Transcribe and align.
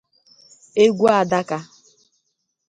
egwu 0.83 1.05
adaka 1.19 1.57